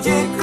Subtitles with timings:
[0.00, 0.39] люди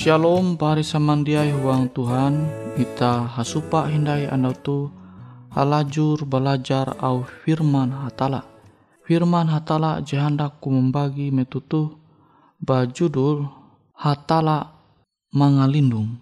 [0.00, 2.48] Shalom pari samandiai huang Tuhan
[2.80, 4.88] Ita hasupa hindai andau tu
[5.52, 8.48] halajur belajar au firman hatala.
[9.04, 12.00] Firman hatala jahandaku membagi metutu
[12.64, 13.44] bajudul
[13.92, 14.72] hatala
[15.36, 16.16] mangalindung.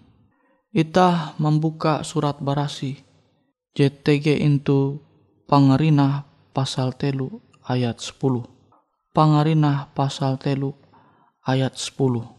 [0.75, 2.99] Ita membuka surat barasi
[3.79, 4.99] JTG itu
[5.47, 8.43] pangerina pasal telu ayat 10.
[9.15, 10.75] Pangerina pasal telu
[11.47, 12.38] ayat 10.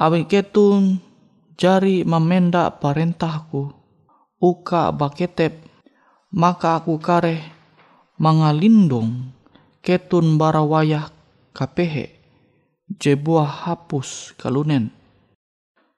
[0.00, 0.96] Abi ketun
[1.60, 3.68] jari memenda perintahku.
[4.40, 5.60] Uka baketep
[6.32, 7.44] maka aku kare
[8.16, 9.28] mangalindung
[9.84, 11.12] ketun barawayah
[11.52, 12.16] kapehe
[12.96, 14.88] jebuah hapus kalunen.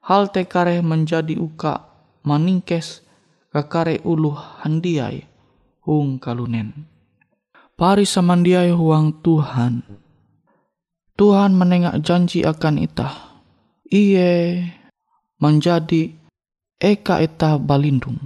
[0.02, 1.86] Hal te kare menjadi uka
[2.26, 3.06] maningkes
[3.54, 5.30] kakare ulu handiai
[5.86, 6.90] hung kalunen.
[7.78, 9.86] Pari samandiai huang Tuhan.
[11.14, 13.31] Tuhan menengak janji akan ita
[13.92, 14.64] iye
[15.36, 16.16] menjadi
[16.80, 18.16] eka ita balindung.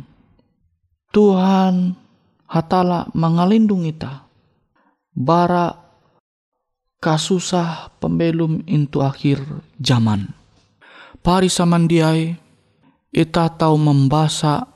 [1.10, 1.98] Tuhan
[2.46, 4.22] hatala mengalindung ita.
[5.16, 5.74] Bara
[7.02, 9.42] kasusah pembelum into akhir
[9.82, 10.30] zaman.
[11.24, 12.36] Pari samandiai
[13.10, 14.69] ita tahu membaca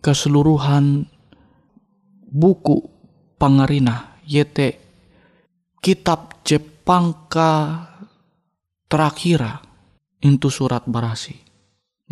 [0.00, 1.04] keseluruhan
[2.30, 2.78] buku
[3.36, 4.78] pangarina yete
[5.82, 7.84] kitab Jepangka
[8.86, 9.69] terakhir
[10.20, 11.36] itu surat barasi.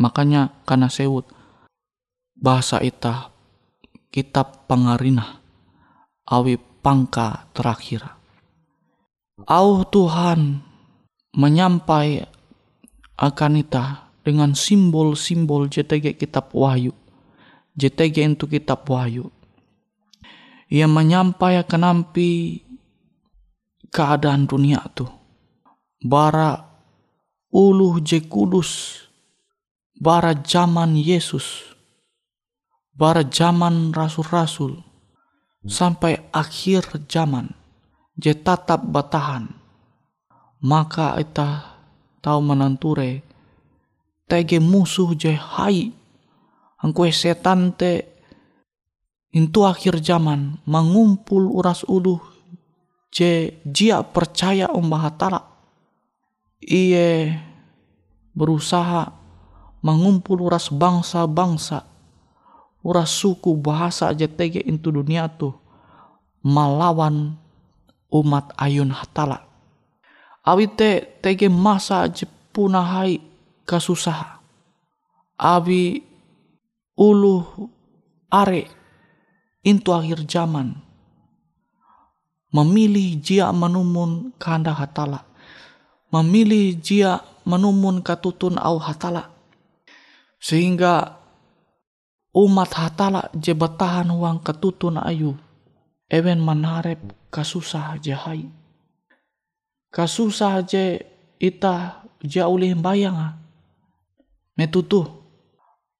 [0.01, 1.29] Makanya karena sewut
[2.33, 3.29] bahasa ita
[4.09, 5.39] kitab pangarina
[6.25, 8.05] awi pangka terakhir.
[9.45, 10.61] Au Tuhan
[11.35, 12.27] menyampai
[13.19, 16.91] akan ita dengan simbol-simbol JTG kitab Wahyu.
[17.75, 19.31] JTG itu kitab Wahyu.
[20.69, 22.61] Ia menyampai akan nampi
[23.89, 25.09] keadaan dunia tuh.
[25.99, 26.68] Bara
[27.49, 29.01] uluh je kudus
[29.99, 31.75] bara zaman Yesus,
[32.95, 34.79] bara zaman rasul-rasul,
[35.67, 37.51] sampai akhir zaman,
[38.15, 39.51] je tatap batahan,
[40.63, 41.75] maka ita
[42.23, 43.27] tahu menanture,
[44.31, 45.91] tege musuh je hai,
[46.79, 48.07] angkue setan te
[49.35, 52.17] itu akhir zaman mengumpul uras ulu
[53.13, 55.58] je jia percaya om bahatala
[56.63, 57.39] iye
[58.35, 59.15] berusaha
[59.79, 61.87] mengumpul uras bangsa-bangsa,
[62.83, 65.55] uras suku bahasa aja tege itu dunia tuh
[66.43, 67.35] melawan
[68.11, 69.47] umat ayun hatala.
[70.43, 73.19] Awite tege masa aja punahai
[73.63, 74.39] kasusah.
[75.39, 76.03] Abi
[76.99, 77.47] ulu
[78.27, 78.67] are
[79.63, 80.75] into akhir zaman
[82.51, 85.28] memilih jia menumun kanda hatala
[86.09, 89.39] memilih jia menumun katutun au hatala
[90.39, 91.19] sehingga
[92.31, 95.35] umat hatala je batahan uang ketutun ayu.
[96.09, 96.97] Ewen manarep
[97.29, 98.49] kasusah jahai.
[99.93, 101.05] Kasusah je
[101.37, 103.37] ita jauh bayang.
[104.57, 105.05] Metutu.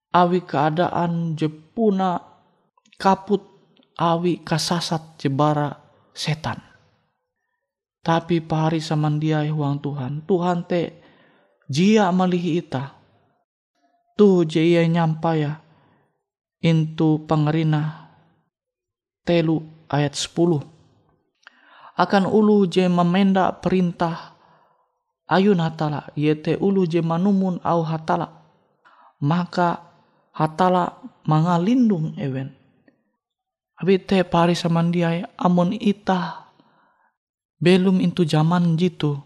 [0.10, 2.18] Awi keadaan je puna
[2.98, 3.46] kaput
[3.94, 5.78] awi kasasat jebara
[6.18, 6.69] setan.
[8.10, 10.26] Tapi pari samandiai huang Tuhan.
[10.26, 10.98] Tuhan te
[11.70, 12.98] jia malihi ita.
[14.18, 15.62] Tu je ia nyampa ya.
[16.66, 18.10] Intu pangerina
[19.22, 19.62] telu
[19.94, 20.58] ayat 10
[22.02, 24.34] akan ulu je memenda perintah
[25.30, 28.42] ayun hatala yete ulu je manumun au hatala.
[29.22, 29.86] Maka
[30.34, 30.98] hatala
[31.30, 32.58] mangalindung ewen.
[33.78, 36.49] Abi te pari samandiai amun ita
[37.60, 39.20] belum intu zaman jitu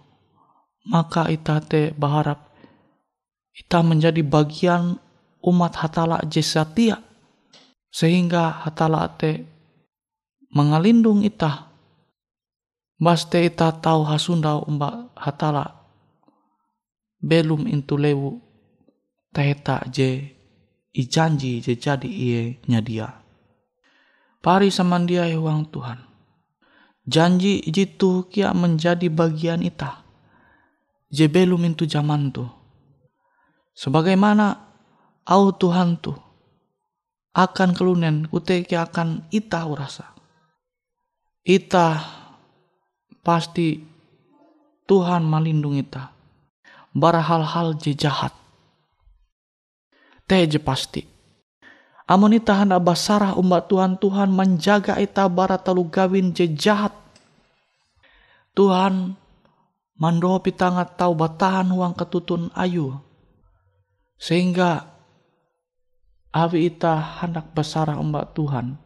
[0.90, 2.52] maka ita te berharap
[3.54, 5.00] kita menjadi bagian
[5.40, 7.00] umat hatala jesatia
[7.94, 9.46] sehingga hatala te
[10.54, 11.70] mengalindung ita.
[12.98, 15.84] Baste ita tahu hasunda umba hatala
[17.20, 18.40] belum intu lewu
[19.34, 20.32] tehta je
[20.96, 23.12] ijanji je jadi iye nyadia.
[24.44, 26.13] Pari samandia uang Tuhan
[27.08, 30.04] janji jitu kia menjadi bagian ita
[31.14, 32.64] je belum intu zaman tuh
[33.74, 34.54] Sebagaimana
[35.26, 36.14] au Tuhan tu
[37.34, 40.14] akan kelunen kuteki akan ita urasa.
[41.42, 41.98] Ita
[43.26, 43.82] pasti
[44.86, 46.14] Tuhan melindungi ita.
[46.94, 48.32] Bara hal-hal je jahat.
[50.30, 51.02] Teje pasti.
[52.04, 56.92] Amun ita hendak basarah umat Tuhan, Tuhan menjaga ita bara talu gawin je jahat.
[58.54, 59.18] Tuhan
[59.98, 62.98] mandoho pitangat tau batahan uang ketutun ayu
[64.20, 64.94] sehingga
[66.36, 68.78] awi ita hendak besarah umbak Tuhan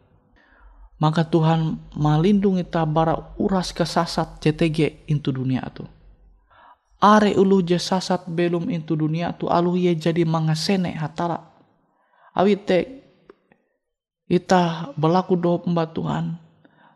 [0.98, 5.86] maka Tuhan melindungi ta bara uras kesasat CTG into dunia tu.
[6.98, 11.46] Are ulu je sasat belum into dunia tu alu ye jadi mangasene hatala.
[12.34, 12.78] Awi te
[14.28, 16.36] ita berlaku doa pembat Tuhan.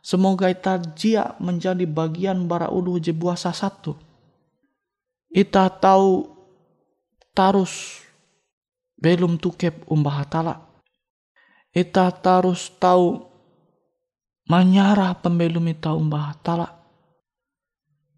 [0.02, 3.92] Semoga ita jia menjadi bagian bara ulu je buah sasat tu.
[5.32, 6.28] Ita tahu
[7.32, 8.04] tarus
[9.00, 10.60] belum tukep umbah hatala.
[11.72, 13.32] Ita tarus tahu
[14.52, 16.68] manyarah pembelum ita umbah tala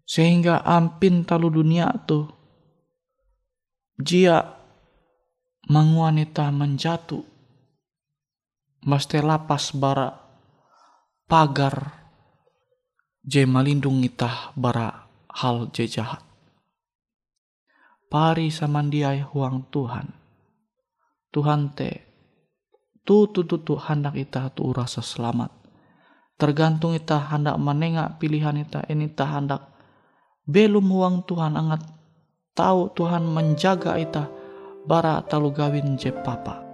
[0.05, 2.29] sehingga ampin talu dunia tu
[3.97, 4.43] jia
[5.65, 7.25] manguanita menjatuh
[8.85, 10.13] mesti lapas bara
[11.25, 12.05] pagar
[13.25, 16.21] je malindung ita bara hal je jahat.
[18.05, 20.13] Pari samandiai huang Tuhan.
[21.33, 22.05] Tuhan te
[23.01, 25.49] tu tu tu tu hendak ita tu rasa selamat.
[26.37, 29.65] Tergantung ita hendak menengak pilihan ita ini ita hendak
[30.45, 31.81] belum uang Tuhan angat
[32.53, 34.29] tahu Tuhan menjaga ita
[34.85, 36.64] bara talu gawin je papa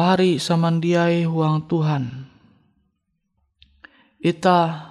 [0.00, 2.24] pari samandiai huang Tuhan.
[4.16, 4.88] Ita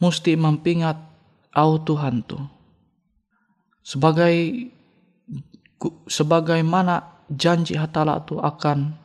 [0.00, 0.96] mesti mempingat
[1.52, 2.40] au Tuhan tu.
[3.84, 4.32] Sebagai
[6.08, 8.96] sebagaimana janji hatala tu akan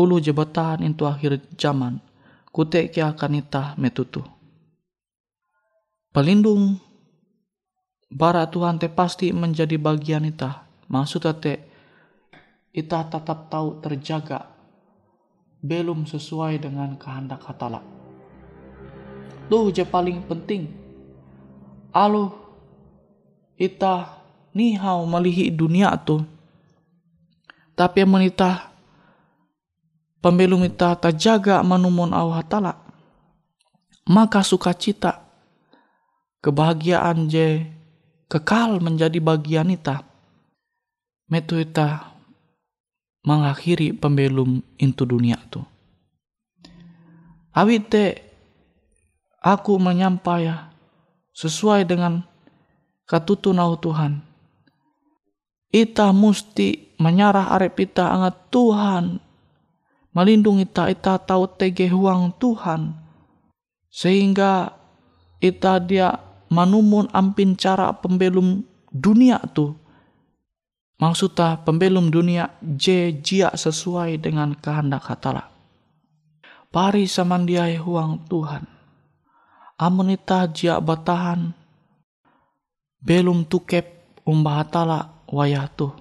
[0.00, 2.00] ulu jabatan itu akhir zaman
[2.48, 4.24] kutek akan ita metutu.
[6.08, 6.80] Pelindung
[8.08, 10.64] bara Tuhan te pasti menjadi bagian ita.
[10.88, 11.75] Maksudnya te
[12.76, 14.52] ita tetap tahu terjaga
[15.64, 17.80] belum sesuai dengan kehendak hatala.
[19.48, 20.68] Tuh je paling penting.
[21.96, 22.28] Alu
[23.56, 24.20] ita
[24.52, 26.20] nihau melihi dunia tu.
[27.72, 28.68] Tapi menita
[30.20, 32.76] pembelum ita terjaga manumun au hatala.
[34.04, 35.24] Maka sukacita
[36.44, 37.64] kebahagiaan je
[38.28, 40.04] kekal menjadi bagian ita.
[41.26, 42.15] Metu ita
[43.26, 45.66] mengakhiri pembelum into dunia tu.
[47.50, 48.22] Awite
[49.42, 50.54] aku menyampai
[51.34, 52.22] sesuai dengan
[53.10, 54.22] katutunau Tuhan.
[55.74, 59.18] Ita musti menyarah arep ita angat Tuhan.
[60.16, 62.96] Melindungi ita ita tahu tege huang Tuhan.
[63.92, 64.72] Sehingga
[65.42, 66.16] ita dia
[66.48, 68.64] manumun ampin cara pembelum
[68.94, 69.76] dunia tu.
[70.96, 75.52] Maksudnya pembelum dunia je jia sesuai dengan kehendak hatala.
[76.72, 78.64] Pari samandiai huang Tuhan.
[79.76, 81.52] Amunita jia batahan.
[83.04, 85.92] Belum tukep umbah hatala wayah tu.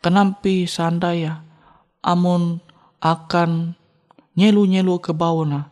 [0.00, 1.42] Kenampi sandaya
[2.00, 2.62] amun
[3.02, 3.74] akan
[4.38, 5.66] nyelu-nyelu ke bawah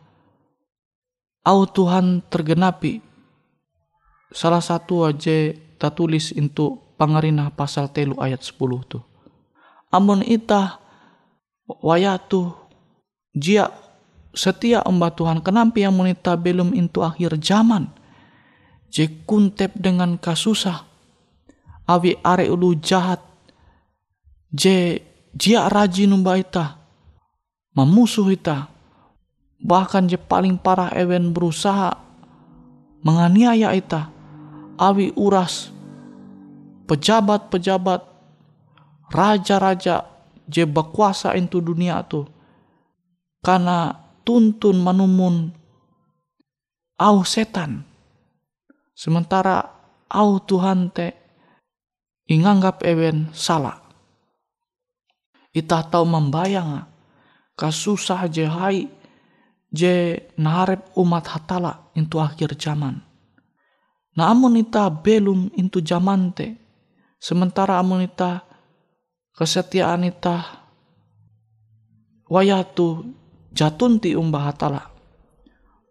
[1.47, 3.01] Au Tuhan tergenapi
[4.29, 8.59] salah satu aja tak tulis untuk pangarina pasal telu ayat 10
[8.91, 8.99] tu.
[9.87, 10.77] Amun ita
[11.79, 12.51] wayatu
[13.31, 13.71] jia
[14.35, 17.87] setia amba Tuhan kenapa yang monita belum into akhir zaman.
[18.91, 20.83] Je kuntep dengan kasusah.
[21.87, 23.23] Awi are ulu jahat.
[24.51, 24.99] Je
[25.33, 26.77] jia rajin umba ita
[27.77, 28.67] memusuh ita
[29.61, 31.95] bahkan je paling parah ewen berusaha
[33.05, 34.09] menganiaya ita
[34.79, 35.69] awi uras
[36.89, 38.01] pejabat-pejabat
[39.13, 40.09] raja-raja
[40.49, 42.25] je berkuasa itu dunia tu.
[43.45, 43.93] Karena
[44.25, 45.53] tuntun manumun
[46.97, 47.85] au setan.
[48.97, 49.63] Sementara
[50.11, 51.15] au Tuhan te
[52.27, 53.79] inganggap ewen salah.
[55.55, 56.83] Itah tahu membayang
[57.55, 58.91] kasusah je hai
[59.71, 63.01] je naharep umat hatala itu akhir zaman.
[64.19, 66.68] Namun ita belum into zaman te.
[67.19, 68.47] Sementara amun ita
[69.35, 70.65] kesetiaan ita
[72.31, 73.11] wayatu
[74.15, 74.87] umbah hatala.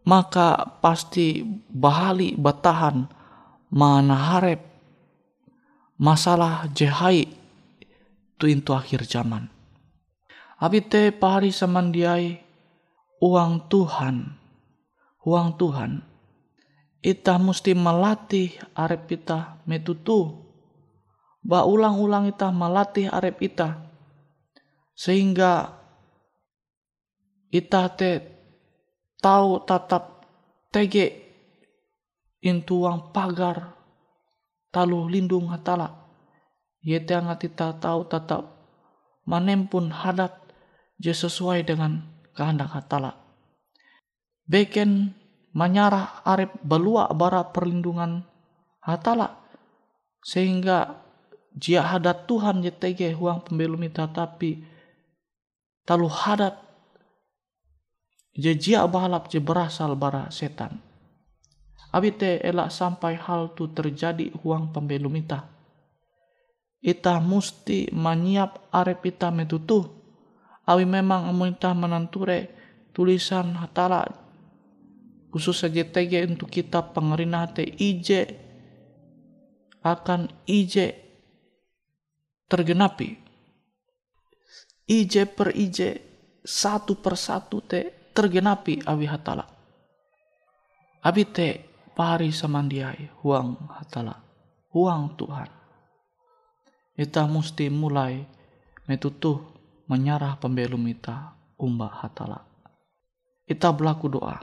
[0.08, 3.04] Maka pasti bahali batahan
[3.68, 4.64] mana harap
[6.00, 7.28] masalah jehai
[8.40, 9.52] tu into akhir zaman.
[10.56, 12.40] Abite pahari samandiai
[13.20, 14.32] uang Tuhan,
[15.28, 16.08] uang Tuhan
[16.98, 20.47] ita mesti melatih arep ita metutu
[21.44, 23.88] ba ulang-ulang ita melatih arep ita
[24.98, 25.79] sehingga
[27.48, 28.11] ita te
[29.22, 30.27] tahu tatap
[30.68, 31.29] tege
[32.42, 33.79] intu uang pagar
[34.70, 36.07] talu lindung hatala.
[36.79, 38.46] Yete angat ita tahu tatap
[39.27, 40.33] manem pun hadat
[41.03, 43.18] je sesuai dengan kehendak hatala.
[44.48, 45.12] Beken
[45.53, 48.24] menyarah arep belua bara perlindungan
[48.81, 49.42] hatala.
[50.22, 51.08] Sehingga
[51.56, 54.61] jia hadat Tuhan jetege huang pembelum ita tapi
[55.88, 56.58] talu hadat
[58.37, 60.78] jia balap je berasal bara setan
[61.90, 65.48] abite elak sampai hal tu terjadi huang pembelum ita
[66.84, 69.88] ita musti menyiap arep ita metutu
[70.68, 72.52] awi memang amun ita menanture
[72.92, 74.04] tulisan hatala
[75.32, 76.84] khusus tege untuk kita
[77.52, 78.22] te ije
[79.84, 81.08] akan ije
[82.48, 83.08] tergenapi.
[84.88, 86.00] Ije per ije
[86.40, 89.44] satu per satu te tergenapi awi hatala.
[91.04, 91.48] Abi te
[91.92, 94.16] pari samandiai huang hatala.
[94.72, 95.48] Huang Tuhan.
[96.96, 98.24] Kita mesti mulai
[98.88, 99.38] metutuh
[99.87, 102.44] menyarah pembelum kita umbah hatala.
[103.48, 104.37] Kita berlaku doa.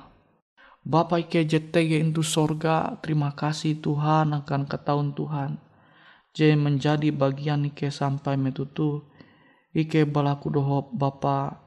[0.85, 5.57] Bapa ike jetege itu sorga, terima kasih Tuhan akan ketahuan Tuhan.
[6.35, 9.07] Je menjadi bagian ike sampai metutu.
[9.71, 11.63] Ike balaku doho Bapa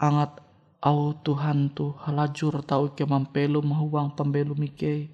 [0.00, 0.40] angat
[0.80, 5.12] au Tuhan tu halajur tau ike mampelu mahuang pembelum ike.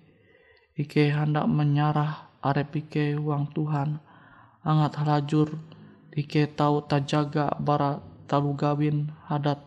[0.78, 3.98] Ike hendak menyarah arep ike uang Tuhan.
[4.62, 5.58] Angat halajur
[6.14, 7.98] ike tahu tajaga bara
[8.30, 9.58] talu gawin hadat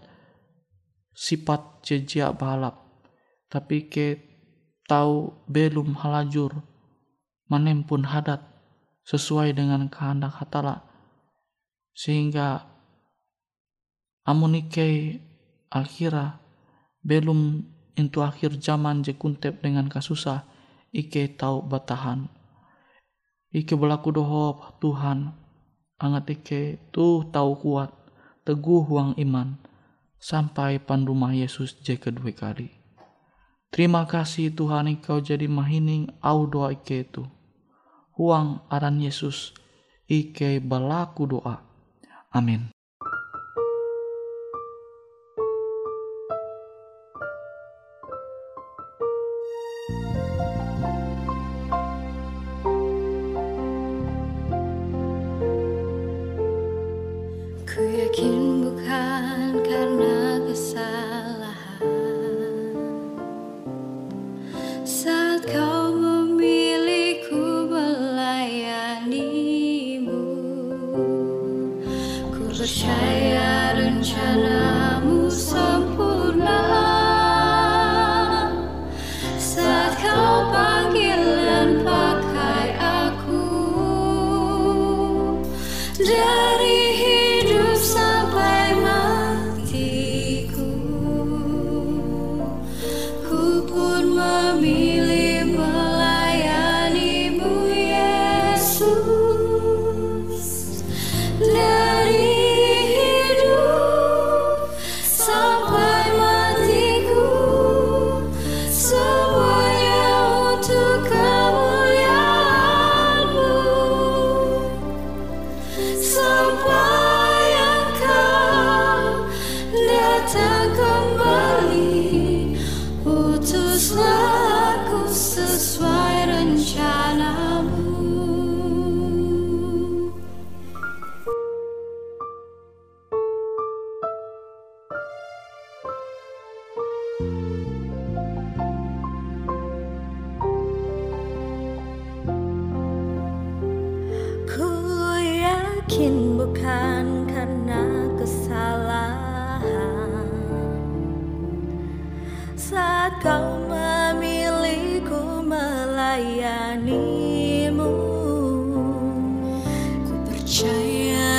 [1.18, 2.88] sifat jejak balap
[3.50, 4.22] tapi ke
[4.86, 6.62] tahu belum halajur
[7.48, 8.57] menempun hadat
[9.08, 10.84] sesuai dengan kehendak hatala
[11.96, 12.68] sehingga
[14.28, 15.24] amunike
[15.72, 16.44] akhira
[17.00, 17.64] belum
[17.96, 20.44] into akhir zaman je kuntep dengan kasusah
[20.92, 22.28] ike tau batahan.
[23.56, 25.32] Ike berlaku doho Tuhan
[25.98, 27.96] angat ike tuh tahu kuat
[28.44, 29.56] teguh huang iman
[30.20, 32.76] sampai pandumah Yesus je kedua kali.
[33.72, 37.24] Terima kasih Tuhan engkau jadi mahining au doa ike itu
[38.18, 39.54] huang aran Yesus.
[40.10, 41.62] Ike berlaku doa.
[42.34, 42.77] Amin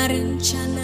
[0.08, 0.77] rencana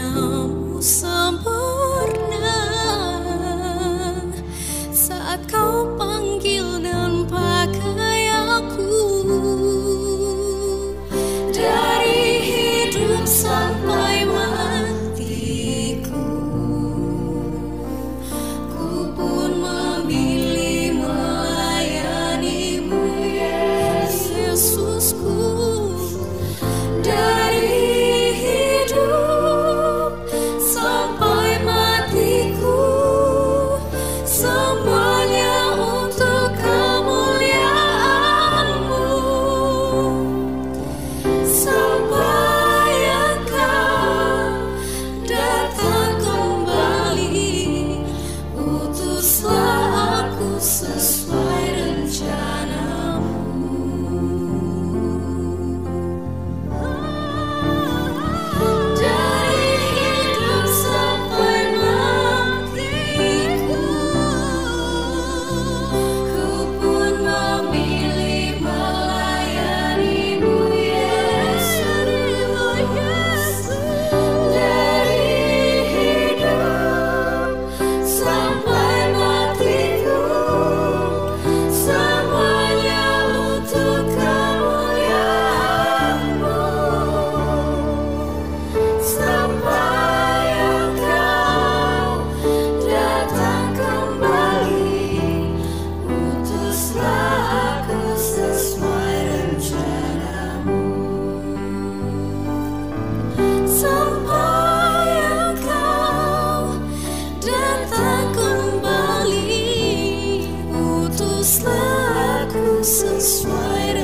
[112.84, 114.03] so sweet.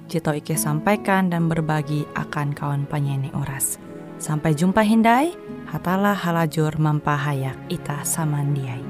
[0.11, 3.79] Jito Ike sampaikan dan berbagi akan kawan penyanyi oras.
[4.19, 5.31] Sampai jumpa Hindai,
[5.71, 8.83] hatalah halajur mampahayak ita samandiai.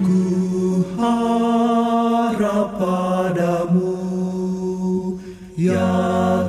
[0.00, 0.16] Ku
[0.96, 4.00] harap padamu,
[5.52, 6.41] ya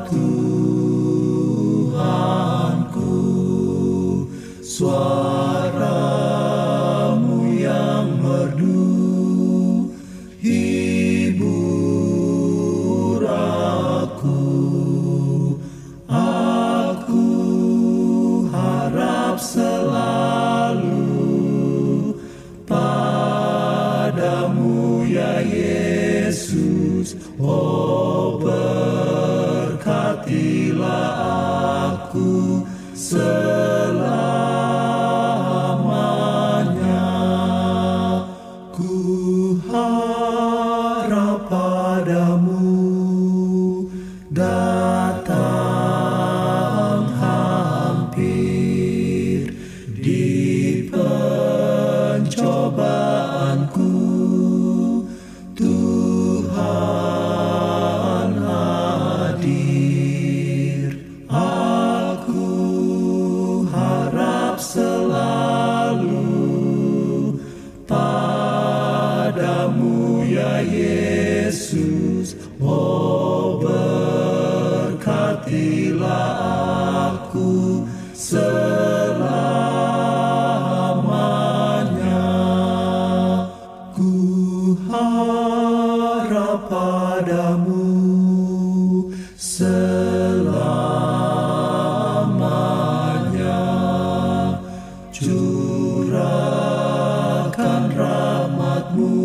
[96.13, 99.17] curahkan rahmatmu.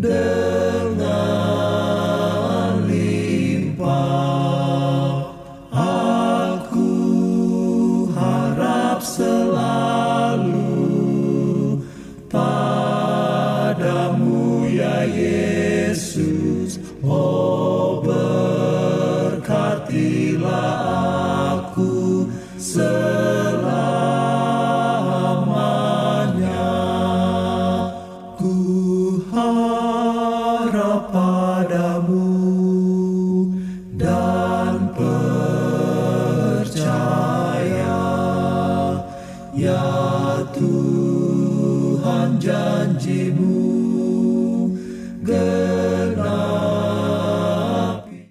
[0.00, 0.45] Dan